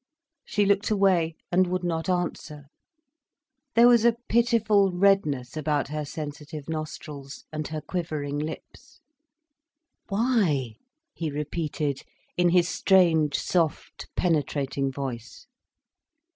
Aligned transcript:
She 0.43 0.65
looked 0.65 0.89
away, 0.89 1.35
and 1.51 1.67
would 1.67 1.83
not 1.83 2.09
answer. 2.09 2.65
There 3.75 3.87
was 3.87 4.03
a 4.03 4.15
pitiful 4.27 4.91
redness 4.91 5.55
about 5.55 5.89
her 5.89 6.05
sensitive 6.05 6.67
nostrils, 6.67 7.45
and 7.53 7.67
her 7.67 7.81
quivering 7.81 8.39
lips. 8.39 8.99
"Why?" 10.09 10.77
he 11.13 11.29
repeated, 11.29 12.01
in 12.35 12.49
his 12.49 12.67
strange, 12.67 13.35
soft, 13.37 14.07
penetrating 14.15 14.91
voice. 14.91 15.45